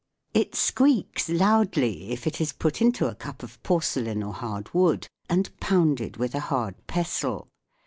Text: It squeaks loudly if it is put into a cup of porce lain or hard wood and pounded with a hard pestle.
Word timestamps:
It 0.33 0.55
squeaks 0.55 1.29
loudly 1.29 2.09
if 2.09 2.25
it 2.25 2.41
is 2.41 2.53
put 2.53 2.81
into 2.81 3.05
a 3.07 3.13
cup 3.13 3.43
of 3.43 3.61
porce 3.61 3.95
lain 3.97 4.23
or 4.23 4.33
hard 4.33 4.73
wood 4.73 5.05
and 5.29 5.51
pounded 5.59 6.17
with 6.17 6.33
a 6.33 6.39
hard 6.49 6.73
pestle. 6.87 7.47